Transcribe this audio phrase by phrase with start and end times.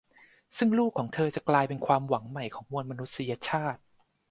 [0.57, 3.81] ซึ่งลูกของเธอจะกลายเป็นความหวังใหม่ของมวลมนุษยชาติ